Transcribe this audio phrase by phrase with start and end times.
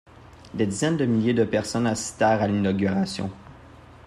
[0.55, 3.29] Des dizaines de milliers de personnes assistèrent à l'inauguration.